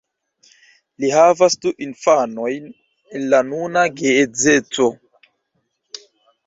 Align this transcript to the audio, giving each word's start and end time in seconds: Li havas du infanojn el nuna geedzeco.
Li 1.03 1.11
havas 1.15 1.57
du 1.65 1.73
infanojn 1.87 2.67
el 3.21 3.39
nuna 3.51 3.85
geedzeco. 4.01 4.91